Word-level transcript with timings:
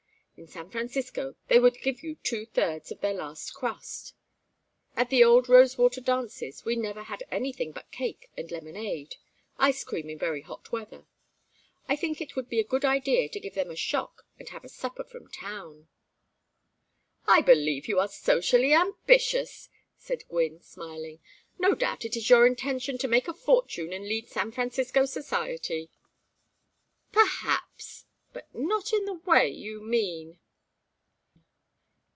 In 0.37 0.47
San 0.47 0.71
Francisco 0.71 1.35
they 1.49 1.59
would 1.59 1.83
give 1.83 2.01
you 2.01 2.15
two 2.15 2.47
thirds 2.47 2.89
of 2.91 2.99
their 2.99 3.13
last 3.13 3.51
crust. 3.53 4.15
At 4.95 5.11
the 5.11 5.23
old 5.23 5.47
Rosewater 5.47 6.01
dances 6.01 6.65
we 6.65 6.75
never 6.75 7.03
had 7.03 7.21
anything 7.29 7.71
but 7.71 7.91
cake 7.91 8.31
and 8.35 8.49
lemonade 8.49 9.17
ice 9.59 9.83
cream 9.83 10.09
in 10.09 10.17
very 10.17 10.41
hot 10.41 10.71
weather. 10.71 11.05
I 11.87 11.95
think 11.95 12.19
it 12.21 12.35
would 12.35 12.49
be 12.49 12.59
a 12.59 12.63
good 12.63 12.83
idea 12.83 13.29
to 13.29 13.39
give 13.39 13.53
them 13.53 13.69
a 13.69 13.75
shock 13.75 14.25
and 14.39 14.49
have 14.49 14.63
a 14.65 14.69
supper 14.69 15.03
from 15.03 15.27
town." 15.27 15.89
"I 17.27 17.41
believe 17.41 17.87
you 17.87 17.99
are 17.99 18.07
socially 18.07 18.73
ambitious," 18.73 19.69
said 19.99 20.27
Gwynne, 20.27 20.63
smiling. 20.63 21.19
"No 21.59 21.75
doubt 21.75 22.03
it 22.03 22.17
is 22.17 22.31
your 22.31 22.47
intention 22.47 22.97
to 22.97 23.07
make 23.07 23.27
a 23.27 23.33
fortune 23.35 23.93
and 23.93 24.05
lead 24.07 24.27
San 24.27 24.51
Francisco 24.51 25.05
society." 25.05 25.91
"Perhaps, 27.11 28.05
but 28.33 28.47
not 28.55 28.93
in 28.93 29.03
the 29.03 29.13
way 29.13 29.49
you 29.49 29.81
mean." 29.81 30.39